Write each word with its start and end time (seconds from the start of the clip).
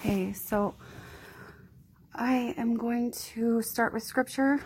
Okay, 0.00 0.32
so 0.32 0.74
I 2.14 2.54
am 2.56 2.74
going 2.74 3.12
to 3.34 3.60
start 3.60 3.92
with 3.92 4.02
scripture. 4.02 4.58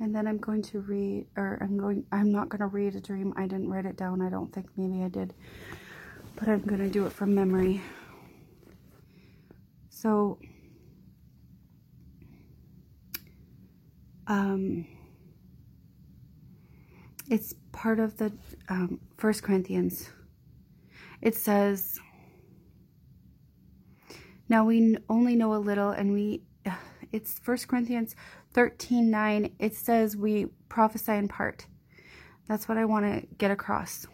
And 0.00 0.12
then 0.12 0.26
I'm 0.26 0.38
going 0.38 0.62
to 0.62 0.80
read, 0.80 1.26
or 1.36 1.56
I'm 1.62 1.78
going, 1.78 2.04
I'm 2.10 2.32
not 2.32 2.48
going 2.48 2.58
to 2.58 2.66
read 2.66 2.96
a 2.96 3.00
dream. 3.00 3.32
I 3.36 3.42
didn't 3.42 3.68
write 3.68 3.86
it 3.86 3.96
down. 3.96 4.20
I 4.20 4.28
don't 4.28 4.52
think 4.52 4.66
maybe 4.76 5.04
I 5.04 5.08
did. 5.08 5.34
But 6.34 6.48
I'm 6.48 6.62
going 6.62 6.80
to 6.80 6.88
do 6.88 7.06
it 7.06 7.12
from 7.12 7.32
memory. 7.32 7.80
So, 9.90 10.40
um, 14.26 14.84
it's 17.30 17.54
part 17.70 18.00
of 18.00 18.16
the 18.16 18.32
um, 18.68 18.98
First 19.16 19.44
Corinthians. 19.44 20.10
It 21.22 21.36
says, 21.36 22.00
now 24.50 24.64
we 24.64 24.96
only 25.08 25.36
know 25.36 25.54
a 25.54 25.62
little, 25.62 25.90
and 25.90 26.12
we, 26.12 26.42
it's 27.12 27.38
First 27.38 27.68
Corinthians 27.68 28.16
13 28.52 29.08
9. 29.08 29.54
It 29.60 29.76
says 29.76 30.16
we 30.16 30.46
prophesy 30.68 31.12
in 31.12 31.28
part. 31.28 31.66
That's 32.48 32.68
what 32.68 32.76
I 32.76 32.84
want 32.84 33.06
to 33.06 33.26
get 33.36 33.52
across. 33.52 34.08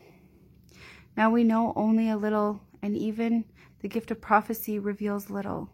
Now 1.16 1.30
we 1.30 1.42
know 1.42 1.72
only 1.74 2.10
a 2.10 2.18
little, 2.18 2.60
and 2.82 2.94
even 2.94 3.46
the 3.80 3.88
gift 3.88 4.10
of 4.10 4.20
prophecy 4.20 4.78
reveals 4.78 5.30
little. 5.30 5.70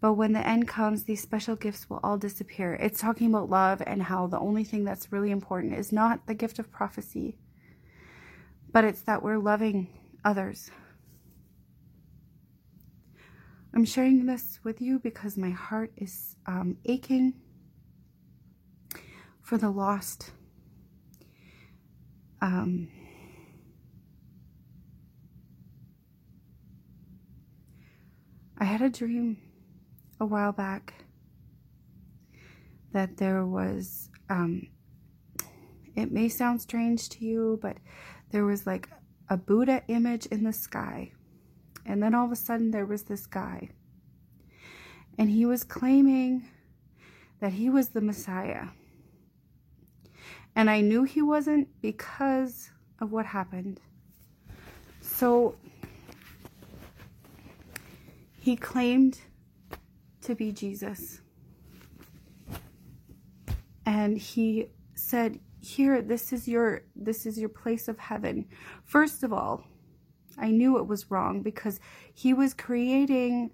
But 0.00 0.14
when 0.14 0.32
the 0.32 0.44
end 0.44 0.66
comes, 0.66 1.04
these 1.04 1.22
special 1.22 1.54
gifts 1.54 1.88
will 1.88 2.00
all 2.02 2.18
disappear. 2.18 2.74
It's 2.74 3.00
talking 3.00 3.28
about 3.28 3.48
love 3.48 3.80
and 3.86 4.02
how 4.02 4.26
the 4.26 4.40
only 4.40 4.64
thing 4.64 4.82
that's 4.82 5.12
really 5.12 5.30
important 5.30 5.74
is 5.74 5.92
not 5.92 6.26
the 6.26 6.34
gift 6.34 6.58
of 6.58 6.72
prophecy, 6.72 7.36
but 8.72 8.82
it's 8.82 9.02
that 9.02 9.22
we're 9.22 9.38
loving 9.38 9.86
others. 10.24 10.72
I'm 13.72 13.84
sharing 13.84 14.26
this 14.26 14.58
with 14.64 14.80
you 14.80 14.98
because 14.98 15.36
my 15.36 15.50
heart 15.50 15.92
is 15.96 16.36
um, 16.46 16.76
aching 16.84 17.34
for 19.42 19.58
the 19.58 19.70
lost. 19.70 20.32
Um, 22.40 22.88
I 28.58 28.64
had 28.64 28.82
a 28.82 28.90
dream 28.90 29.38
a 30.18 30.26
while 30.26 30.52
back 30.52 30.94
that 32.92 33.16
there 33.16 33.46
was, 33.46 34.10
um, 34.28 34.66
it 35.94 36.10
may 36.10 36.28
sound 36.28 36.60
strange 36.60 37.08
to 37.10 37.24
you, 37.24 37.58
but 37.62 37.76
there 38.30 38.44
was 38.44 38.66
like 38.66 38.88
a 39.28 39.36
Buddha 39.36 39.82
image 39.86 40.26
in 40.26 40.42
the 40.42 40.52
sky 40.52 41.12
and 41.90 42.02
then 42.02 42.14
all 42.14 42.24
of 42.24 42.32
a 42.32 42.36
sudden, 42.36 42.70
there 42.70 42.86
was 42.86 43.02
this 43.02 43.26
guy. 43.26 43.70
And 45.18 45.28
he 45.28 45.44
was 45.44 45.64
claiming 45.64 46.48
that 47.40 47.52
he 47.52 47.68
was 47.68 47.88
the 47.88 48.00
Messiah. 48.00 48.68
And 50.54 50.70
I 50.70 50.80
knew 50.80 51.02
he 51.04 51.20
wasn't 51.20 51.68
because 51.82 52.70
of 53.00 53.12
what 53.12 53.26
happened. 53.26 53.80
So 55.00 55.56
he 58.38 58.56
claimed 58.56 59.20
to 60.22 60.34
be 60.34 60.52
Jesus. 60.52 61.20
And 63.84 64.16
he 64.16 64.70
said, 64.94 65.40
"Here, 65.60 66.00
this 66.02 66.32
is 66.32 66.46
your 66.46 66.82
this 66.94 67.26
is 67.26 67.38
your 67.38 67.48
place 67.48 67.88
of 67.88 67.98
heaven." 67.98 68.46
First 68.84 69.22
of 69.22 69.32
all, 69.32 69.64
I 70.40 70.50
knew 70.50 70.78
it 70.78 70.86
was 70.86 71.10
wrong 71.10 71.42
because 71.42 71.80
he 72.14 72.32
was 72.34 72.54
creating 72.54 73.50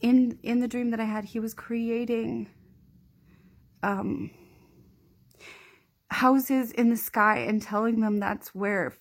in 0.00 0.38
in 0.42 0.60
the 0.60 0.68
dream 0.68 0.90
that 0.90 1.00
I 1.00 1.04
had, 1.04 1.24
he 1.24 1.40
was 1.40 1.54
creating 1.54 2.48
um 3.82 4.30
houses 6.10 6.72
in 6.72 6.90
the 6.90 6.96
sky 6.96 7.38
and 7.38 7.60
telling 7.60 8.00
them 8.00 8.18
that's 8.18 8.54
where 8.54 8.94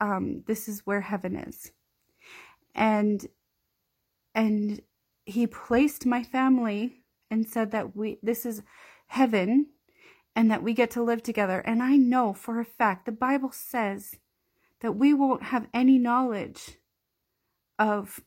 um 0.00 0.42
this 0.46 0.68
is 0.68 0.82
where 0.84 1.00
heaven 1.00 1.36
is. 1.36 1.72
And 2.74 3.26
and 4.34 4.80
he 5.24 5.46
placed 5.46 6.06
my 6.06 6.22
family 6.22 7.04
and 7.30 7.48
said 7.48 7.70
that 7.72 7.96
we 7.96 8.18
this 8.22 8.44
is 8.46 8.62
heaven 9.06 9.66
and 10.34 10.50
that 10.50 10.62
we 10.62 10.72
get 10.72 10.90
to 10.92 11.02
live 11.02 11.22
together. 11.22 11.60
And 11.60 11.82
I 11.82 11.96
know 11.96 12.32
for 12.32 12.58
a 12.60 12.64
fact 12.64 13.06
the 13.06 13.12
Bible 13.12 13.52
says 13.52 14.16
that 14.82 14.96
we 14.96 15.14
won't 15.14 15.44
have 15.44 15.68
any 15.72 15.98
knowledge 15.98 16.78
of 17.78 18.20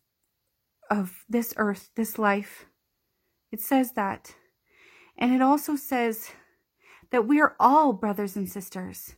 of 0.90 1.26
this 1.28 1.54
earth, 1.58 1.90
this 1.96 2.18
life. 2.18 2.66
It 3.52 3.60
says 3.62 3.94
that. 3.94 4.36
And 5.18 5.34
it 5.34 5.42
also 5.42 5.76
says 5.76 6.30
that 7.12 7.28
we 7.28 7.42
are 7.42 7.56
all 7.60 7.94
brothers 7.94 8.36
and 8.36 8.50
sisters. 8.50 9.16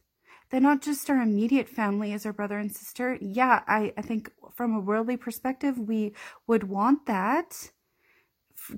That 0.49 0.61
not 0.61 0.81
just 0.81 1.09
our 1.09 1.21
immediate 1.21 1.67
family 1.67 2.13
is 2.13 2.25
our 2.25 2.31
brother 2.31 2.57
and 2.57 2.71
sister. 2.73 3.17
Yeah, 3.19 3.63
I, 3.67 3.93
I 3.97 4.01
think 4.01 4.31
from 4.53 4.73
a 4.73 4.79
worldly 4.79 5.17
perspective, 5.17 5.77
we 5.77 6.13
would 6.47 6.63
want 6.63 7.05
that 7.07 7.71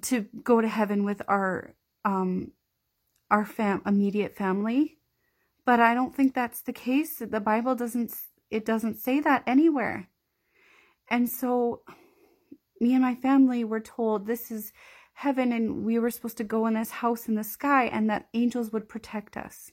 to 0.02 0.26
go 0.44 0.62
to 0.62 0.68
heaven 0.68 1.04
with 1.06 1.22
our 1.28 1.76
um 2.04 2.52
our 3.32 3.46
fam 3.46 3.82
immediate 3.86 4.36
family. 4.36 4.98
But 5.66 5.80
I 5.80 5.94
don't 5.94 6.16
think 6.16 6.34
that's 6.34 6.62
the 6.62 6.74
case. 6.74 7.18
The 7.20 7.40
Bible 7.40 7.76
doesn't 7.76 8.12
it 8.50 8.66
doesn't 8.66 8.98
say 8.98 9.20
that 9.20 9.44
anywhere. 9.46 10.10
And 11.10 11.30
so 11.30 11.82
me 12.80 12.94
and 12.94 13.02
my 13.02 13.16
family 13.16 13.64
were 13.64 13.80
told 13.80 14.26
this 14.26 14.52
is 14.52 14.72
heaven 15.14 15.52
and 15.52 15.84
we 15.84 16.00
were 16.00 16.10
supposed 16.10 16.38
to 16.38 16.44
go 16.44 16.66
in 16.66 16.76
this 16.76 16.92
house 16.92 17.28
in 17.28 17.36
the 17.36 17.44
sky 17.44 17.86
and 17.86 18.10
that 18.10 18.30
angels 18.34 18.72
would 18.72 18.88
protect 18.88 19.36
us. 19.36 19.72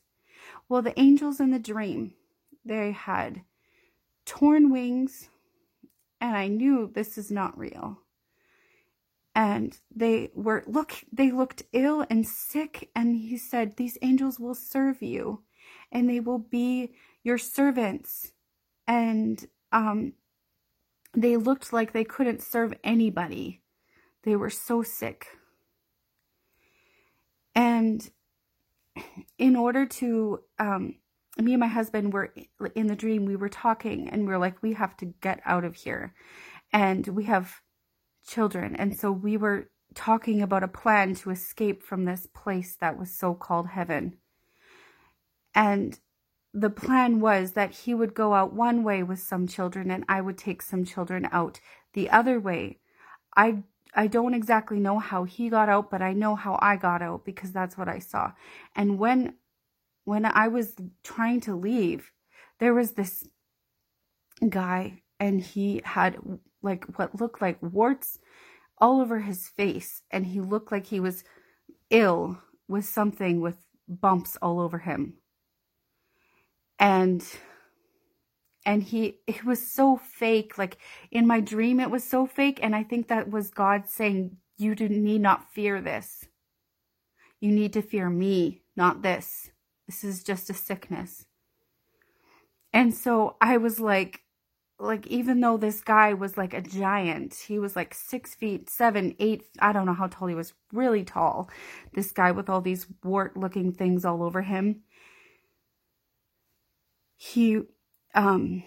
Well, 0.69 0.83
the 0.83 0.99
angels 0.99 1.41
in 1.41 1.51
the 1.51 1.59
dream, 1.59 2.15
they 2.65 2.91
had 2.93 3.43
torn 4.25 4.73
wings 4.73 5.29
and 6.21 6.37
I 6.37 6.49
knew 6.49 6.91
this 6.93 7.17
is 7.17 7.31
not 7.31 7.57
real. 7.57 7.99
And 9.35 9.79
they 9.95 10.31
were 10.35 10.65
look 10.67 10.95
they 11.13 11.31
looked 11.31 11.63
ill 11.73 12.07
and 12.09 12.27
sick 12.27 12.91
and 12.97 13.15
he 13.15 13.37
said 13.37 13.77
these 13.77 13.99
angels 14.01 14.41
will 14.41 14.55
serve 14.55 15.03
you 15.03 15.43
and 15.93 16.09
they 16.09 16.21
will 16.21 16.39
be 16.39 16.95
your 17.23 17.37
servants 17.37 18.33
and 18.87 19.45
um, 19.73 20.13
they 21.15 21.37
looked 21.37 21.73
like 21.73 21.93
they 21.93 22.05
couldn't 22.05 22.43
serve 22.43 22.75
anybody. 22.85 23.63
They 24.23 24.37
were 24.37 24.51
so 24.51 24.83
sick. 24.83 25.27
And 27.55 28.09
in 29.39 29.57
order 29.57 29.87
to, 29.87 30.41
um, 30.59 30.97
me 31.39 31.53
and 31.55 31.61
my 31.61 31.67
husband 31.67 32.13
were 32.13 32.33
in 32.75 32.87
the 32.87 32.97
dream, 32.97 33.25
we 33.25 33.37
were 33.37 33.49
talking 33.49 34.09
and 34.09 34.27
we 34.27 34.33
are 34.33 34.39
like, 34.39 34.63
we 34.63 34.75
have 34.75 34.97
to 34.99 35.07
get 35.21 35.41
out 35.45 35.65
of 35.65 35.75
here. 35.75 36.15
And 36.73 37.07
we 37.09 37.25
have 37.25 37.61
children. 38.27 38.77
And 38.77 38.99
so 38.99 39.11
we 39.11 39.37
were 39.37 39.71
talking 39.95 40.43
about 40.43 40.63
a 40.63 40.69
plan 40.69 41.15
to 41.15 41.31
escape 41.31 41.83
from 41.83 42.05
this 42.05 42.27
place 42.35 42.77
that 42.81 42.99
was 42.99 43.11
so 43.11 43.35
called 43.35 43.69
heaven. 43.69 44.19
And 45.55 45.99
the 46.57 46.71
plan 46.71 47.21
was 47.21 47.53
that 47.53 47.71
he 47.71 47.95
would 47.95 48.15
go 48.15 48.33
out 48.33 48.55
one 48.55 48.83
way 48.83 49.03
with 49.03 49.19
some 49.19 49.47
children 49.47 49.91
and 49.91 50.07
I 50.09 50.23
would 50.23 50.39
take 50.39 50.63
some 50.63 50.87
children 50.87 51.29
out 51.31 51.61
the 51.93 52.09
other 52.09 52.41
way. 52.41 52.79
I 53.37 53.63
I 53.95 54.07
don't 54.07 54.33
exactly 54.33 54.81
know 54.81 54.99
how 54.99 55.25
he 55.25 55.51
got 55.51 55.69
out, 55.69 55.91
but 55.91 56.01
I 56.01 56.15
know 56.15 56.35
how 56.35 56.59
I 56.63 56.77
got 56.77 57.03
out 57.03 57.27
because 57.27 57.53
that's 57.53 57.77
what 57.77 57.89
I 57.89 57.99
saw. 57.99 58.33
And 58.75 58.99
when 58.99 59.35
when 60.05 60.25
I 60.25 60.49
was 60.49 60.75
trying 61.05 61.41
to 61.41 61.55
leave, 61.55 62.11
there 62.59 62.73
was 62.73 62.93
this 62.93 63.29
guy 64.49 65.03
and 65.21 65.43
he 65.43 65.83
had 65.85 66.17
like 66.63 66.87
what 66.99 67.21
looked 67.21 67.43
like 67.43 67.59
warts 67.61 68.19
all 68.79 69.03
over 69.03 69.21
his 69.21 69.47
face 69.47 70.03
and 70.11 70.25
he 70.27 70.41
looked 70.41 70.73
like 70.73 70.87
he 70.87 71.01
was 71.01 71.23
ill 71.91 72.39
with 72.67 72.87
something 72.87 73.43
with 73.43 73.59
bumps 73.87 74.39
all 74.41 74.59
over 74.59 74.79
him 74.79 75.19
and 76.79 77.25
and 78.65 78.83
he 78.83 79.19
it 79.27 79.45
was 79.45 79.71
so 79.71 79.97
fake 79.97 80.59
like 80.59 80.79
in 81.11 81.27
my 81.27 81.41
dream 81.41 81.81
it 81.81 81.91
was 81.91 82.05
so 82.05 82.27
fake 82.27 82.59
and 82.63 82.75
i 82.75 82.83
think 82.83 83.09
that 83.09 83.31
was 83.31 83.51
god 83.51 83.89
saying 83.89 84.37
you 84.59 84.75
do 84.75 84.89
need 84.89 85.21
not 85.21 85.53
fear 85.53 85.81
this. 85.81 86.27
You 87.41 87.53
need 87.53 87.73
to 87.75 87.83
fear 87.83 88.09
me 88.09 88.63
not 88.75 89.03
this. 89.03 89.51
This 89.87 90.03
is 90.03 90.23
just 90.23 90.51
a 90.51 90.55
sickness. 90.55 91.27
And 92.73 92.95
so 92.95 93.37
i 93.41 93.57
was 93.57 93.81
like 93.81 94.21
like 94.79 95.07
even 95.07 95.41
though 95.41 95.57
this 95.57 95.81
guy 95.81 96.13
was 96.13 96.37
like 96.37 96.53
a 96.53 96.61
giant 96.61 97.33
he 97.49 97.59
was 97.59 97.75
like 97.75 97.95
six 97.95 98.35
feet 98.35 98.69
seven 98.69 99.17
eight 99.19 99.45
i 99.61 99.73
don't 99.73 99.87
know 99.87 99.95
how 99.95 100.07
tall 100.07 100.29
he 100.29 100.35
was 100.35 100.53
really 100.75 101.03
tall 101.03 101.49
this 101.95 102.13
guy 102.13 102.31
with 102.31 102.51
all 102.51 102.61
these 102.61 102.87
wart 103.03 103.35
looking 103.35 103.73
things 103.73 104.05
all 104.05 104.23
over 104.23 104.43
him 104.43 104.83
he 107.17 107.61
um 108.15 108.63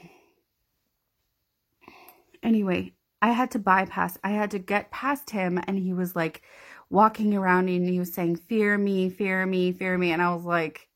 anyway 2.44 2.94
I 3.22 3.32
had 3.32 3.52
to 3.52 3.60
bypass, 3.60 4.18
I 4.24 4.30
had 4.30 4.52
to 4.52 4.60
get 4.60 4.92
past 4.92 5.30
him. 5.30 5.60
And 5.68 5.78
he 5.78 5.94
was 5.94 6.16
like 6.16 6.42
walking 6.90 7.36
around 7.36 7.70
and 7.70 7.88
he 7.88 8.00
was 8.00 8.14
saying, 8.14 8.38
Fear 8.38 8.78
me, 8.78 9.10
fear 9.10 9.46
me, 9.46 9.72
fear 9.72 9.98
me. 9.98 10.12
And 10.12 10.22
I 10.22 10.34
was 10.34 10.46
like, 10.46 10.88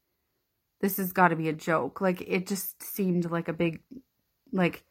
This 0.82 0.98
has 0.98 1.12
got 1.12 1.30
to 1.30 1.36
be 1.36 1.50
a 1.50 1.54
joke. 1.54 2.02
Like, 2.02 2.22
it 2.22 2.48
just 2.48 2.82
seemed 2.82 3.30
like 3.30 3.48
a 3.48 3.54
big, 3.54 3.82
like, 4.52 4.84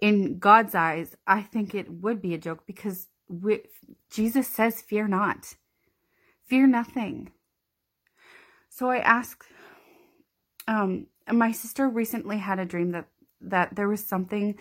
in 0.00 0.38
God's 0.38 0.74
eyes, 0.74 1.16
I 1.26 1.40
think 1.40 1.74
it 1.74 1.90
would 1.90 2.20
be 2.20 2.34
a 2.34 2.38
joke 2.38 2.64
because 2.66 3.08
we, 3.28 3.62
Jesus 4.10 4.46
says, 4.46 4.82
Fear 4.82 5.08
not, 5.08 5.54
fear 6.44 6.66
nothing. 6.66 7.32
So 8.68 8.90
I 8.90 8.98
asked, 8.98 9.46
um, 10.68 11.06
my 11.30 11.52
sister 11.52 11.88
recently 11.88 12.38
had 12.38 12.58
a 12.58 12.64
dream 12.64 12.92
that 12.92 13.06
that 13.40 13.76
there 13.76 13.88
was 13.88 14.04
something 14.04 14.56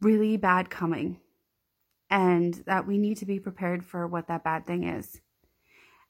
really 0.00 0.36
bad 0.36 0.70
coming 0.70 1.20
and 2.10 2.54
that 2.66 2.86
we 2.86 2.98
need 2.98 3.16
to 3.18 3.26
be 3.26 3.38
prepared 3.38 3.84
for 3.84 4.06
what 4.06 4.28
that 4.28 4.44
bad 4.44 4.66
thing 4.66 4.84
is. 4.84 5.20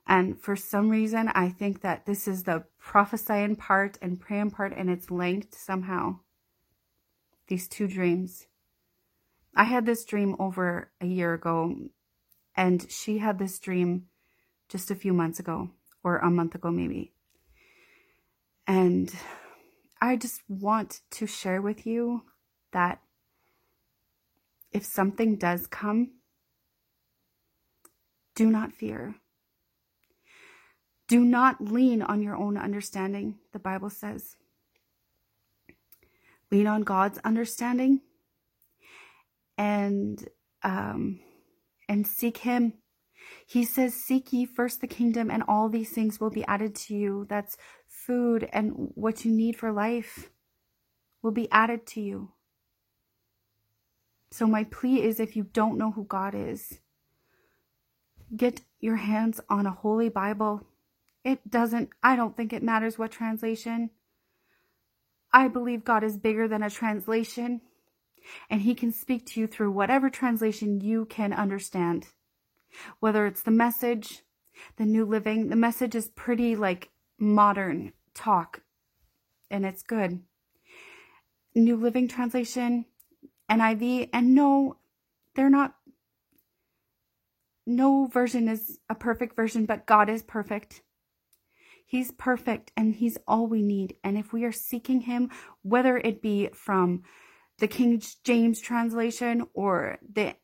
And 0.07 0.41
for 0.41 0.55
some 0.55 0.89
reason, 0.89 1.29
I 1.29 1.49
think 1.49 1.81
that 1.83 2.07
this 2.07 2.29
is 2.29 2.45
the 2.45 2.65
prophesying 2.79 3.57
part 3.57 3.99
and 4.01 4.21
praying 4.21 4.53
part, 4.53 4.73
and 4.77 4.89
it's 4.89 5.11
linked 5.11 5.55
somehow. 5.55 6.21
These 7.49 7.69
two 7.69 7.89
dreams. 7.89 8.47
I 9.55 9.65
had 9.65 9.87
this 9.87 10.05
dream 10.05 10.37
over 10.39 10.93
a 11.01 11.07
year 11.07 11.35
ago, 11.35 11.75
and 12.55 12.89
she 12.91 13.19
had 13.19 13.39
this 13.39 13.59
dream 13.59 14.07
just 14.69 14.91
a 14.91 14.95
few 14.95 15.13
months 15.13 15.41
ago, 15.41 15.71
or 16.05 16.19
a 16.19 16.31
month 16.31 16.55
ago, 16.55 16.71
maybe. 16.71 17.13
And 18.67 19.13
I 20.01 20.17
just 20.17 20.43
want 20.49 21.01
to 21.13 21.27
share 21.27 21.63
with 21.63 21.87
you 21.87 22.23
that 22.73 23.01
if 24.73 24.85
something 24.85 25.37
does 25.37 25.67
come, 25.67 26.13
do 28.35 28.51
not 28.51 28.73
fear. 28.73 29.15
Do 31.09 31.25
not 31.25 31.61
lean 31.61 32.03
on 32.03 32.21
your 32.21 32.37
own 32.37 32.57
understanding, 32.59 33.37
the 33.53 33.59
Bible 33.59 33.91
says. 33.91 34.37
Lean 36.51 36.67
on 36.67 36.83
God's 36.83 37.19
understanding 37.25 38.01
and 39.57 40.29
um, 40.63 41.21
and 41.89 42.07
seek 42.07 42.39
Him. 42.39 42.75
He 43.47 43.65
says, 43.65 43.95
Seek 43.95 44.33
ye 44.33 44.45
first 44.45 44.81
the 44.81 44.87
kingdom, 44.87 45.31
and 45.31 45.43
all 45.49 45.69
these 45.69 45.91
things 45.91 46.21
will 46.21 46.31
be 46.31 46.45
added 46.47 46.75
to 46.77 46.95
you. 46.95 47.27
That's 47.29 47.57
food 48.07 48.49
and 48.53 48.93
what 48.95 49.25
you 49.25 49.33
need 49.33 49.57
for 49.57 49.73
life 49.73 50.31
will 51.23 51.33
be 51.33 51.51
added 51.51 51.87
to 51.87 52.01
you. 52.01 52.31
So, 54.31 54.47
my 54.47 54.65
plea 54.65 55.03
is 55.03 55.19
if 55.19 55.37
you 55.37 55.45
don't 55.45 55.79
know 55.79 55.91
who 55.93 56.05
God 56.05 56.35
is, 56.35 56.81
get 58.37 58.63
your 58.81 58.97
hands 58.97 59.41
on 59.49 59.67
a 59.67 59.71
holy 59.71 60.09
Bible. 60.09 60.67
It 61.25 61.51
doesn't, 61.51 61.91
I 62.03 62.17
don't 62.17 62.37
think 62.37 62.53
it 62.53 62.63
matters 62.63 62.99
what 62.99 63.11
translation. 63.11 63.91
I 65.33 65.49
believe 65.49 65.85
God 65.85 66.05
is 66.05 66.17
bigger 66.17 66.47
than 66.49 66.63
a 66.63 66.71
translation, 66.71 67.61
and 68.49 68.63
He 68.63 68.75
can 68.75 68.93
speak 68.93 69.27
to 69.27 69.41
you 69.41 69.47
through 69.47 69.73
whatever 69.73 70.11
translation 70.11 70.81
you 70.81 71.07
can 71.07 71.33
understand. 71.33 72.09
Whether 73.01 73.27
it's 73.27 73.43
the 73.43 73.51
message, 73.51 74.23
the 74.77 74.85
new 74.85 75.05
living, 75.05 75.49
the 75.49 75.57
message 75.57 75.95
is 75.95 76.09
pretty 76.09 76.57
like 76.57 76.91
modern 77.19 77.93
talk, 78.17 78.63
and 79.51 79.65
it's 79.65 79.83
good. 79.83 80.21
New 81.55 81.77
Living 81.77 82.09
Translation, 82.09 82.87
NIV, 83.51 84.11
and 84.13 84.35
no, 84.35 84.77
they're 85.35 85.51
not. 85.51 85.75
No 87.67 88.07
version 88.07 88.49
is 88.49 88.79
a 88.89 88.95
perfect 88.95 89.35
version, 89.35 89.67
but 89.67 89.87
God 89.87 90.09
is 90.09 90.23
perfect. 90.23 90.83
He's 91.87 92.11
perfect 92.11 92.73
and 92.77 92.95
He's 92.95 93.17
all 93.29 93.47
we 93.47 93.63
need. 93.63 93.97
And 94.03 94.19
if 94.19 94.33
we 94.33 94.45
are 94.45 94.53
seeking 94.53 95.03
Him, 95.03 95.31
whether 95.63 95.97
it 95.97 96.21
be 96.21 96.49
from 96.53 97.05
the 97.59 97.69
King 97.69 98.03
James 98.25 98.61
translation 98.61 99.47
or 99.55 99.99
the 100.13 100.35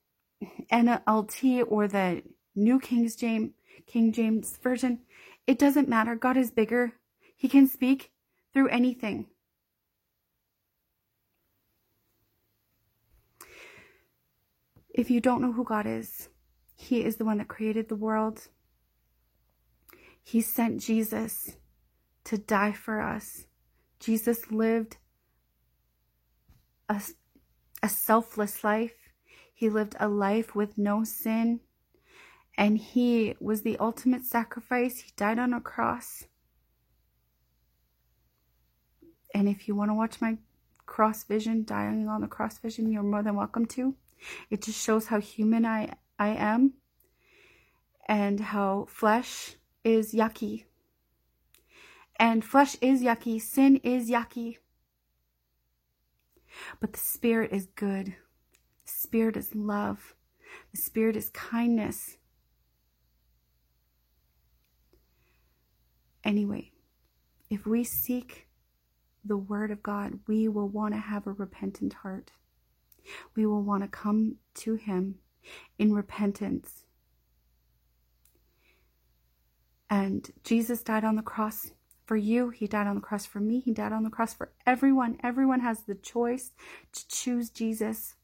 NLT 0.72 1.64
or 1.68 1.88
the 1.88 2.22
New 2.54 2.80
King 2.80 3.10
James 3.16 3.50
King 3.86 4.12
James 4.12 4.56
version, 4.62 5.00
it 5.46 5.58
doesn't 5.58 5.88
matter. 5.88 6.14
God 6.14 6.36
is 6.36 6.50
bigger. 6.50 6.92
He 7.42 7.48
can 7.48 7.66
speak 7.66 8.12
through 8.52 8.68
anything. 8.68 9.26
If 14.94 15.10
you 15.10 15.20
don't 15.20 15.42
know 15.42 15.50
who 15.50 15.64
God 15.64 15.84
is, 15.84 16.28
He 16.76 17.02
is 17.02 17.16
the 17.16 17.24
one 17.24 17.38
that 17.38 17.48
created 17.48 17.88
the 17.88 17.96
world. 17.96 18.46
He 20.22 20.40
sent 20.40 20.80
Jesus 20.80 21.56
to 22.26 22.38
die 22.38 22.70
for 22.70 23.02
us. 23.02 23.46
Jesus 23.98 24.52
lived 24.52 24.98
a, 26.88 27.02
a 27.82 27.88
selfless 27.88 28.62
life. 28.62 29.10
He 29.52 29.68
lived 29.68 29.96
a 29.98 30.06
life 30.06 30.54
with 30.54 30.78
no 30.78 31.02
sin. 31.02 31.58
And 32.56 32.78
he 32.78 33.34
was 33.40 33.62
the 33.62 33.78
ultimate 33.78 34.24
sacrifice. 34.24 35.00
He 35.00 35.10
died 35.16 35.40
on 35.40 35.52
a 35.52 35.60
cross. 35.60 36.26
And 39.34 39.48
if 39.48 39.66
you 39.66 39.74
want 39.74 39.90
to 39.90 39.94
watch 39.94 40.20
my 40.20 40.38
cross 40.86 41.24
vision, 41.24 41.64
dying 41.64 42.08
on 42.08 42.20
the 42.20 42.26
cross 42.26 42.58
vision, 42.58 42.90
you're 42.90 43.02
more 43.02 43.22
than 43.22 43.36
welcome 43.36 43.66
to. 43.66 43.94
It 44.50 44.62
just 44.62 44.82
shows 44.82 45.06
how 45.06 45.20
human 45.20 45.64
I, 45.64 45.94
I 46.18 46.28
am 46.28 46.74
and 48.06 48.40
how 48.40 48.86
flesh 48.88 49.56
is 49.84 50.12
yucky. 50.12 50.64
And 52.16 52.44
flesh 52.44 52.76
is 52.80 53.02
yucky, 53.02 53.40
sin 53.40 53.76
is 53.82 54.10
yucky. 54.10 54.58
But 56.80 56.92
the 56.92 56.98
spirit 56.98 57.52
is 57.52 57.66
good. 57.74 58.14
The 58.84 58.92
spirit 58.92 59.36
is 59.36 59.54
love. 59.54 60.14
The 60.72 60.76
spirit 60.76 61.16
is 61.16 61.30
kindness. 61.30 62.18
Anyway, 66.24 66.72
if 67.50 67.66
we 67.66 67.82
seek 67.82 68.46
the 69.24 69.36
Word 69.36 69.70
of 69.70 69.82
God, 69.82 70.18
we 70.26 70.48
will 70.48 70.68
want 70.68 70.94
to 70.94 71.00
have 71.00 71.26
a 71.26 71.32
repentant 71.32 71.94
heart. 71.94 72.32
We 73.34 73.46
will 73.46 73.62
want 73.62 73.82
to 73.82 73.88
come 73.88 74.36
to 74.56 74.74
Him 74.74 75.16
in 75.78 75.92
repentance. 75.92 76.84
And 79.90 80.30
Jesus 80.44 80.82
died 80.82 81.04
on 81.04 81.16
the 81.16 81.22
cross 81.22 81.72
for 82.06 82.16
you. 82.16 82.50
He 82.50 82.66
died 82.66 82.86
on 82.86 82.96
the 82.96 83.00
cross 83.00 83.26
for 83.26 83.40
me. 83.40 83.60
He 83.60 83.72
died 83.72 83.92
on 83.92 84.04
the 84.04 84.10
cross 84.10 84.34
for 84.34 84.52
everyone. 84.66 85.18
Everyone 85.22 85.60
has 85.60 85.82
the 85.82 85.94
choice 85.94 86.52
to 86.92 87.08
choose 87.08 87.50
Jesus. 87.50 88.14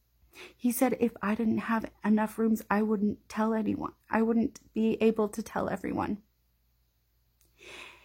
He 0.56 0.72
said, 0.72 0.96
if 1.00 1.12
I 1.20 1.34
didn't 1.34 1.58
have 1.58 1.90
enough 2.04 2.38
rooms, 2.38 2.62
I 2.70 2.82
wouldn't 2.82 3.28
tell 3.28 3.54
anyone. 3.54 3.92
I 4.10 4.22
wouldn't 4.22 4.60
be 4.72 4.96
able 5.00 5.28
to 5.28 5.42
tell 5.42 5.68
everyone. 5.68 6.18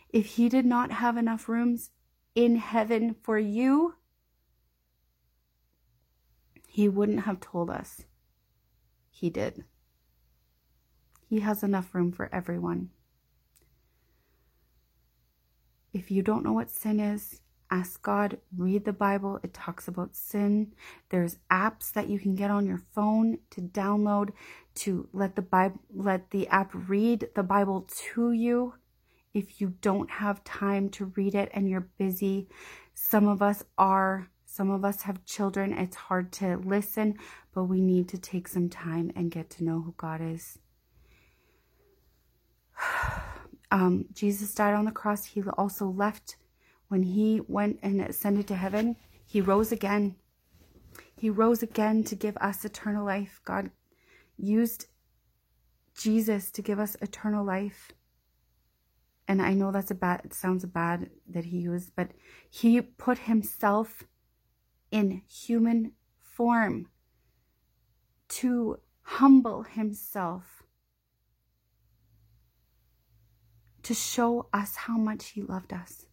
If 0.09 0.25
he 0.25 0.49
did 0.49 0.65
not 0.65 0.91
have 0.91 1.17
enough 1.17 1.47
rooms, 1.47 1.91
in 2.35 2.55
heaven 2.57 3.15
for 3.21 3.37
you, 3.37 3.95
he 6.67 6.89
wouldn't 6.89 7.25
have 7.25 7.39
told 7.39 7.69
us. 7.69 8.03
He 9.11 9.29
did. 9.29 9.63
He 11.29 11.41
has 11.41 11.63
enough 11.63 11.93
room 11.93 12.11
for 12.11 12.29
everyone. 12.33 12.89
If 15.93 16.09
you 16.09 16.23
don't 16.23 16.43
know 16.43 16.53
what 16.53 16.71
sin 16.71 16.99
is, 16.99 17.41
ask 17.69 18.01
God, 18.01 18.39
read 18.57 18.85
the 18.85 18.93
Bible. 18.93 19.39
It 19.43 19.53
talks 19.53 19.87
about 19.87 20.15
sin. 20.15 20.73
There's 21.09 21.37
apps 21.51 21.91
that 21.93 22.09
you 22.09 22.17
can 22.17 22.33
get 22.33 22.49
on 22.49 22.65
your 22.65 22.81
phone 22.93 23.37
to 23.51 23.61
download 23.61 24.31
to 24.75 25.07
let 25.13 25.35
the 25.35 25.43
Bible 25.43 25.79
let 25.93 26.31
the 26.31 26.47
app 26.47 26.71
read 26.73 27.29
the 27.35 27.43
Bible 27.43 27.87
to 28.11 28.31
you 28.31 28.73
if 29.33 29.59
you 29.59 29.73
don't 29.81 30.09
have 30.09 30.43
time 30.43 30.89
to 30.89 31.05
read 31.15 31.35
it 31.35 31.49
and 31.53 31.69
you're 31.69 31.89
busy. 31.97 32.47
Some 32.93 33.27
of 33.27 33.41
us 33.41 33.63
are, 33.77 34.29
some 34.45 34.69
of 34.69 34.85
us 34.85 35.01
have 35.03 35.25
children. 35.25 35.73
It's 35.73 35.95
hard 35.95 36.31
to 36.33 36.57
listen, 36.57 37.17
but 37.53 37.63
we 37.63 37.81
need 37.81 38.07
to 38.09 38.17
take 38.17 38.47
some 38.47 38.69
time 38.69 39.11
and 39.15 39.31
get 39.31 39.49
to 39.51 39.63
know 39.63 39.81
who 39.81 39.93
God 39.97 40.21
is. 40.21 40.59
Um, 43.71 44.05
Jesus 44.13 44.53
died 44.53 44.75
on 44.75 44.85
the 44.85 44.91
cross. 44.91 45.25
He 45.25 45.41
also 45.41 45.87
left 45.87 46.35
when 46.89 47.01
he 47.01 47.41
went 47.47 47.79
and 47.81 48.01
ascended 48.01 48.45
to 48.49 48.55
heaven. 48.55 48.97
He 49.25 49.41
rose 49.41 49.71
again. 49.71 50.15
He 51.17 51.31
rose 51.31 51.63
again 51.63 52.03
to 52.03 52.15
give 52.15 52.37
us 52.37 52.63
eternal 52.63 53.03
life. 53.03 53.41
God 53.45 53.71
used 54.37 54.85
Jesus 55.97 56.51
to 56.51 56.61
give 56.61 56.77
us 56.77 56.95
eternal 57.01 57.43
life 57.43 57.91
and 59.27 59.41
I 59.41 59.53
know 59.53 59.71
that's 59.71 59.91
a 59.91 59.95
bad, 59.95 60.21
it 60.23 60.33
sounds 60.33 60.65
bad 60.65 61.09
that 61.29 61.45
he 61.45 61.57
used, 61.57 61.95
but 61.95 62.11
he 62.49 62.81
put 62.81 63.19
himself 63.19 64.03
in 64.91 65.21
human 65.27 65.93
form 66.19 66.87
to 68.29 68.79
humble 69.01 69.63
himself 69.63 70.63
to 73.83 73.93
show 73.93 74.47
us 74.53 74.75
how 74.75 74.97
much 74.97 75.29
he 75.29 75.41
loved 75.41 75.73
us. 75.73 76.05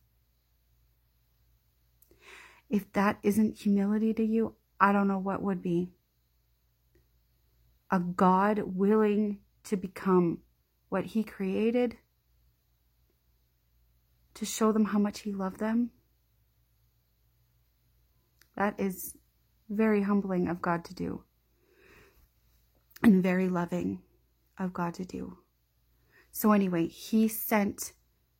If 2.68 2.92
that 2.92 3.18
isn't 3.22 3.58
humility 3.58 4.12
to 4.14 4.24
you, 4.24 4.54
I 4.80 4.92
don't 4.92 5.08
know 5.08 5.18
what 5.18 5.42
would 5.42 5.62
be. 5.62 5.90
A 7.90 7.98
God 7.98 8.62
willing 8.76 9.40
to 9.64 9.76
become 9.76 10.38
what 10.88 11.06
he 11.06 11.24
created 11.24 11.96
to 14.34 14.44
show 14.44 14.72
them 14.72 14.86
how 14.86 14.98
much 14.98 15.20
he 15.20 15.32
loved 15.32 15.58
them. 15.58 15.90
That 18.56 18.78
is 18.78 19.16
very 19.68 20.02
humbling 20.02 20.48
of 20.48 20.60
God 20.60 20.84
to 20.86 20.94
do 20.94 21.24
and 23.02 23.22
very 23.22 23.48
loving 23.48 24.00
of 24.58 24.72
God 24.72 24.94
to 24.94 25.04
do. 25.04 25.38
So, 26.32 26.52
anyway, 26.52 26.86
he 26.86 27.28
sent 27.28 27.92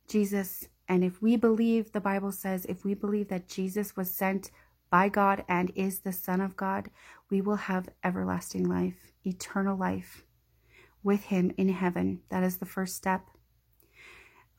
Jesus. 0.08 0.68
And 0.88 1.02
if 1.04 1.22
we 1.22 1.36
believe, 1.36 1.92
the 1.92 2.00
Bible 2.00 2.32
says, 2.32 2.66
if 2.66 2.84
we 2.84 2.94
believe 2.94 3.28
that 3.28 3.48
Jesus 3.48 3.96
was 3.96 4.12
sent 4.12 4.50
by 4.90 5.08
God 5.08 5.44
and 5.48 5.72
is 5.74 6.00
the 6.00 6.12
Son 6.12 6.40
of 6.40 6.56
God, 6.56 6.90
we 7.30 7.40
will 7.40 7.56
have 7.56 7.88
everlasting 8.02 8.68
life, 8.68 9.12
eternal 9.24 9.76
life 9.76 10.24
with 11.02 11.24
him 11.24 11.52
in 11.56 11.68
heaven. 11.68 12.20
That 12.28 12.42
is 12.42 12.58
the 12.58 12.66
first 12.66 12.96
step. 12.96 13.22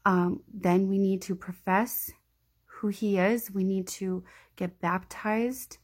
Um, 0.06 0.42
then 0.54 0.88
we 0.88 0.98
need 0.98 1.22
to 1.24 1.36
profess 1.36 2.12
who 2.66 2.88
he 2.88 3.18
is. 3.18 3.52
We 3.52 3.64
need 3.64 3.88
to 3.88 4.24
get 4.56 4.82
baptized. 4.82 5.78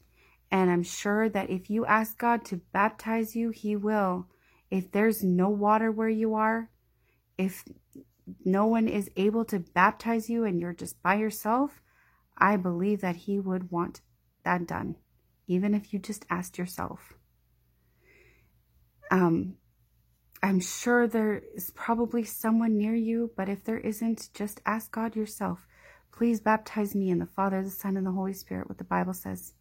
And 0.49 0.71
I'm 0.71 0.83
sure 0.83 1.29
that 1.29 1.49
if 1.49 1.69
you 1.69 1.85
ask 1.85 2.17
God 2.17 2.45
to 2.45 2.61
baptize 2.73 3.35
you, 3.35 3.49
he 3.49 3.75
will. 3.75 4.27
If 4.71 4.91
there's 4.91 5.23
no 5.23 5.49
water 5.49 5.91
where 5.91 6.09
you 6.09 6.35
are, 6.35 6.69
if 7.37 7.63
no 8.43 8.65
one 8.65 8.87
is 8.87 9.09
able 9.15 9.45
to 9.45 9.59
baptize 9.59 10.29
you 10.29 10.43
and 10.43 10.59
you're 10.59 10.73
just 10.73 11.01
by 11.01 11.15
yourself, 11.15 11.81
I 12.37 12.57
believe 12.57 13.01
that 13.01 13.15
he 13.15 13.39
would 13.39 13.71
want 13.71 14.01
that 14.43 14.67
done, 14.67 14.95
even 15.47 15.73
if 15.73 15.93
you 15.93 15.99
just 15.99 16.25
asked 16.29 16.57
yourself. 16.57 17.13
Um, 19.11 19.55
I'm 20.43 20.59
sure 20.59 21.07
there 21.07 21.41
is 21.55 21.71
probably 21.71 22.23
someone 22.23 22.77
near 22.77 22.93
you, 22.93 23.31
but 23.35 23.49
if 23.49 23.63
there 23.63 23.79
isn't, 23.79 24.29
just 24.33 24.61
ask 24.65 24.91
God 24.91 25.15
yourself. 25.15 25.67
Please 26.11 26.39
baptize 26.39 26.95
me 26.95 27.09
in 27.09 27.19
the 27.19 27.25
Father, 27.25 27.63
the 27.63 27.69
Son, 27.69 27.97
and 27.97 28.05
the 28.05 28.11
Holy 28.11 28.33
Spirit, 28.33 28.69
what 28.69 28.77
the 28.77 28.83
Bible 28.83 29.13
says. 29.13 29.53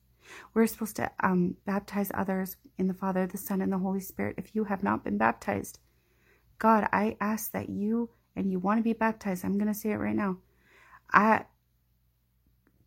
We're 0.54 0.66
supposed 0.66 0.97
to 0.97 1.11
um, 1.21 1.56
baptize 1.64 2.11
others 2.14 2.56
in 2.78 2.88
the 2.88 2.95
Father, 2.95 3.26
the 3.26 3.38
Son, 3.38 3.61
and 3.61 3.73
the 3.73 3.78
Holy 3.78 4.00
Spirit 4.00 4.37
if 4.38 4.54
you 4.54 4.64
have 4.64 4.83
not 4.83 5.04
been 5.04 5.18
baptized. 5.18 5.78
God, 6.59 6.88
I 6.92 7.16
ask 7.21 7.52
that 7.52 7.68
you 7.68 8.11
and 8.35 8.50
you 8.50 8.59
want 8.59 8.78
to 8.78 8.85
be 8.85 8.92
baptized. 8.92 9.45
I'm 9.45 9.59
going 9.59 9.73
to 9.73 9.78
say 9.78 9.90
it 9.90 9.97
right 9.97 10.16
now. 10.16 10.38
I 11.12 11.45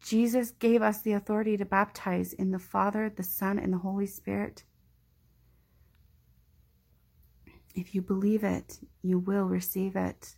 Jesus 0.02 0.52
gave 0.52 0.82
us 0.82 1.02
the 1.02 1.14
authority 1.14 1.58
to 1.58 1.66
baptize 1.66 2.34
in 2.34 2.52
the 2.52 2.60
Father, 2.60 3.10
the 3.10 3.24
Son, 3.24 3.60
and 3.60 3.74
the 3.74 3.78
Holy 3.80 4.06
Spirit. 4.08 4.64
If 7.76 7.94
you 7.94 8.02
believe 8.02 8.44
it, 8.44 8.80
you 9.02 9.20
will 9.20 9.46
receive 9.46 9.96
it. 9.96 10.36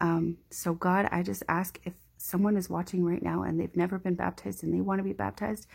Um, 0.00 0.38
so, 0.50 0.74
God, 0.74 1.08
I 1.12 1.22
just 1.22 1.42
ask 1.48 1.78
if 1.84 1.94
someone 2.16 2.56
is 2.56 2.70
watching 2.70 3.04
right 3.04 3.22
now 3.22 3.42
and 3.42 3.58
they've 3.58 3.76
never 3.76 3.98
been 3.98 4.14
baptized 4.14 4.62
and 4.62 4.72
they 4.72 4.80
want 4.80 4.98
to 4.98 5.04
be 5.04 5.12
baptized, 5.12 5.66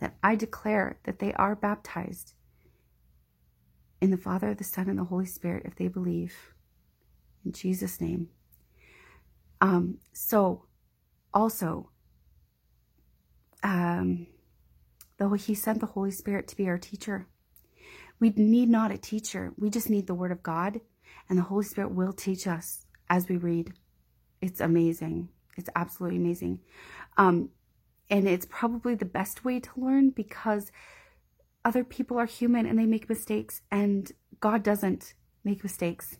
that 0.00 0.16
I 0.22 0.36
declare 0.36 0.98
that 1.04 1.18
they 1.18 1.32
are 1.34 1.56
baptized 1.56 2.34
in 4.00 4.10
the 4.10 4.16
Father, 4.16 4.54
the 4.54 4.64
Son, 4.64 4.88
and 4.88 4.98
the 4.98 5.04
Holy 5.04 5.26
Spirit 5.26 5.64
if 5.64 5.74
they 5.76 5.88
believe. 5.88 6.54
In 7.44 7.52
Jesus' 7.52 8.00
name. 8.00 8.28
Um, 9.60 9.98
so, 10.12 10.66
also, 11.34 11.90
um, 13.62 14.28
though 15.18 15.32
He 15.32 15.54
sent 15.54 15.80
the 15.80 15.86
Holy 15.86 16.12
Spirit 16.12 16.46
to 16.48 16.56
be 16.56 16.68
our 16.68 16.78
teacher, 16.78 17.26
we 18.20 18.30
need 18.30 18.68
not 18.68 18.90
a 18.90 18.98
teacher. 18.98 19.52
We 19.56 19.70
just 19.70 19.90
need 19.90 20.06
the 20.06 20.14
Word 20.14 20.32
of 20.32 20.42
God, 20.42 20.80
and 21.28 21.38
the 21.38 21.42
Holy 21.42 21.64
Spirit 21.64 21.94
will 21.94 22.12
teach 22.12 22.46
us 22.46 22.86
as 23.08 23.28
we 23.28 23.36
read. 23.36 23.72
It's 24.40 24.60
amazing. 24.60 25.28
It's 25.56 25.70
absolutely 25.74 26.18
amazing. 26.18 26.60
Um, 27.16 27.50
and 28.10 28.28
it's 28.28 28.46
probably 28.46 28.94
the 28.94 29.04
best 29.04 29.44
way 29.44 29.60
to 29.60 29.70
learn 29.76 30.10
because 30.10 30.70
other 31.64 31.84
people 31.84 32.18
are 32.18 32.26
human 32.26 32.66
and 32.66 32.78
they 32.78 32.86
make 32.86 33.08
mistakes, 33.08 33.62
and 33.70 34.10
God 34.40 34.62
doesn't 34.62 35.14
make 35.44 35.62
mistakes. 35.62 36.16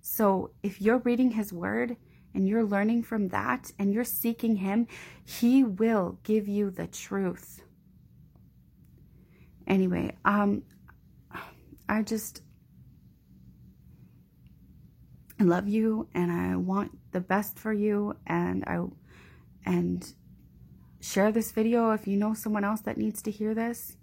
So 0.00 0.50
if 0.62 0.80
you're 0.80 0.98
reading 0.98 1.30
His 1.30 1.52
Word 1.52 1.96
and 2.34 2.48
you're 2.48 2.64
learning 2.64 3.02
from 3.04 3.28
that 3.28 3.70
and 3.78 3.92
you're 3.92 4.04
seeking 4.04 4.56
Him, 4.56 4.86
He 5.24 5.64
will 5.64 6.18
give 6.22 6.48
you 6.48 6.70
the 6.70 6.86
truth. 6.86 7.62
Anyway, 9.66 10.16
um, 10.24 10.62
I 11.88 12.02
just 12.02 12.42
I 15.40 15.44
love 15.44 15.68
you 15.68 16.08
and 16.14 16.30
I 16.30 16.56
want 16.56 16.98
the 17.12 17.20
best 17.20 17.58
for 17.58 17.72
you 17.72 18.16
and 18.26 18.64
I 18.66 18.80
and 19.64 20.12
share 21.00 21.32
this 21.32 21.52
video 21.52 21.90
if 21.90 22.06
you 22.06 22.16
know 22.16 22.34
someone 22.34 22.64
else 22.64 22.80
that 22.82 22.96
needs 22.96 23.22
to 23.22 23.30
hear 23.30 23.54
this 23.54 23.96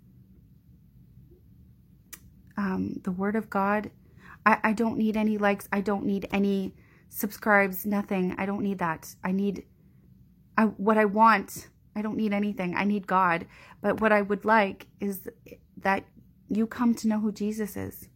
um, 2.60 3.00
the 3.04 3.12
word 3.12 3.38
of 3.38 3.50
God. 3.50 3.90
I, 4.46 4.58
I 4.64 4.74
don't 4.74 4.98
need 4.98 5.16
any 5.16 5.38
likes. 5.38 5.70
I 5.72 5.80
don't 5.80 6.06
need 6.06 6.28
any 6.32 6.76
subscribes, 7.10 7.86
nothing. 7.86 8.36
I 8.38 8.46
don't 8.46 8.62
need 8.62 8.80
that. 8.80 9.16
I 9.24 9.32
need 9.32 9.64
I, 10.58 10.66
what 10.66 10.98
I 10.98 11.06
want. 11.06 11.70
I 11.96 12.02
don't 12.02 12.18
need 12.18 12.34
anything. 12.34 12.76
I 12.76 12.84
need 12.84 13.08
God. 13.08 13.48
But 13.82 14.02
what 14.02 14.12
I 14.12 14.22
would 14.22 14.44
like 14.44 14.88
is 15.00 15.28
that 15.78 16.04
you 16.50 16.68
come 16.68 16.94
to 16.96 17.08
know 17.08 17.20
who 17.20 17.32
Jesus 17.32 17.78
is. 17.78 18.10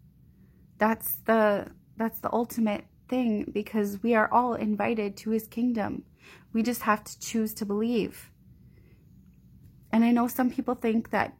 That's 0.78 1.16
the 1.26 1.68
that's 1.96 2.20
the 2.20 2.34
ultimate 2.34 2.86
thing 3.08 3.52
because 3.54 4.02
we 4.02 4.16
are 4.16 4.32
all 4.32 4.56
invited 4.56 5.16
to 5.18 5.30
his 5.30 5.48
kingdom. 5.48 6.04
We 6.52 6.64
just 6.64 6.82
have 6.82 7.04
to 7.04 7.20
choose 7.20 7.54
to 7.56 7.66
believe. 7.66 8.32
And 9.92 10.04
I 10.04 10.12
know 10.12 10.28
some 10.28 10.50
people 10.50 10.74
think 10.74 11.12
that 11.12 11.36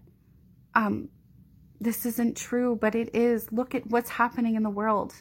um, 0.76 1.10
this 1.80 2.06
isn't 2.06 2.38
true, 2.38 2.78
but 2.80 2.94
it 2.94 3.16
is. 3.16 3.52
Look 3.52 3.74
at 3.74 3.88
what's 3.88 4.12
happening 4.12 4.56
in 4.56 4.64
the 4.64 4.70
world. 4.70 5.14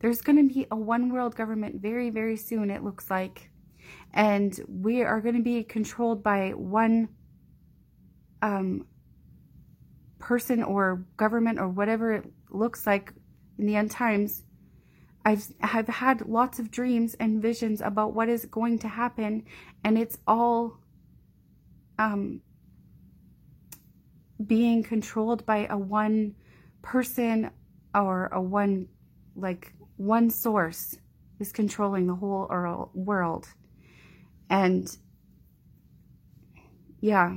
There's 0.00 0.20
going 0.20 0.48
to 0.48 0.54
be 0.54 0.66
a 0.70 0.76
one 0.76 1.12
world 1.12 1.34
government 1.34 1.82
very, 1.82 2.10
very 2.10 2.36
soon, 2.36 2.70
it 2.70 2.84
looks 2.84 3.10
like. 3.10 3.50
And 4.14 4.58
we 4.68 5.02
are 5.02 5.20
going 5.20 5.34
to 5.34 5.42
be 5.42 5.64
controlled 5.64 6.22
by 6.22 6.50
one 6.50 7.08
um, 8.42 8.86
person 10.18 10.62
or 10.62 11.04
government 11.16 11.58
or 11.58 11.68
whatever 11.68 12.12
it 12.12 12.24
looks 12.50 12.86
like 12.86 13.12
in 13.58 13.66
the 13.66 13.76
end 13.76 13.90
times. 13.90 14.44
I've, 15.24 15.44
I've 15.60 15.88
had 15.88 16.26
lots 16.26 16.58
of 16.58 16.70
dreams 16.70 17.14
and 17.20 17.42
visions 17.42 17.80
about 17.80 18.14
what 18.14 18.28
is 18.28 18.46
going 18.46 18.78
to 18.80 18.88
happen, 18.88 19.44
and 19.84 19.98
it's 19.98 20.16
all 20.26 20.78
um, 21.98 22.40
being 24.46 24.82
controlled 24.82 25.44
by 25.44 25.66
a 25.68 25.76
one 25.76 26.34
person 26.82 27.50
or 27.94 28.26
a 28.26 28.40
one 28.40 28.88
like 29.36 29.72
one 29.96 30.30
source 30.30 30.96
is 31.40 31.52
controlling 31.52 32.06
the 32.06 32.14
whole 32.14 32.90
world 32.94 33.48
and 34.50 34.96
yeah 37.00 37.36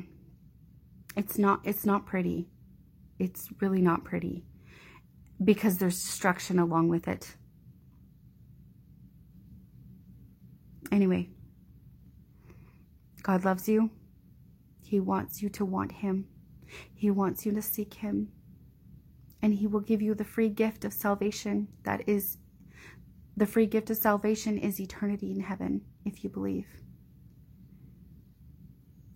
it's 1.15 1.37
not 1.37 1.59
it's 1.63 1.85
not 1.85 2.05
pretty 2.05 2.47
it's 3.21 3.49
really 3.61 3.81
not 3.81 4.03
pretty 4.03 4.43
because 5.43 5.77
there's 5.77 6.01
destruction 6.01 6.59
along 6.59 6.87
with 6.89 7.07
it 7.07 7.35
anyway 10.91 11.29
god 13.23 13.45
loves 13.45 13.67
you 13.67 13.89
he 14.83 14.99
wants 14.99 15.41
you 15.41 15.49
to 15.49 15.63
want 15.63 15.91
him 15.91 16.27
he 16.93 17.09
wants 17.11 17.45
you 17.45 17.51
to 17.53 17.61
seek 17.61 17.95
Him, 17.95 18.29
and 19.41 19.53
He 19.53 19.67
will 19.67 19.79
give 19.79 20.01
you 20.01 20.13
the 20.13 20.23
free 20.23 20.49
gift 20.49 20.85
of 20.85 20.93
salvation. 20.93 21.67
That 21.83 22.07
is, 22.07 22.37
the 23.35 23.45
free 23.45 23.65
gift 23.65 23.89
of 23.89 23.97
salvation 23.97 24.57
is 24.57 24.79
eternity 24.79 25.31
in 25.31 25.41
heaven 25.41 25.81
if 26.05 26.23
you 26.23 26.29
believe. 26.29 26.67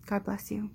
God 0.06 0.24
bless 0.24 0.50
you. 0.50 0.70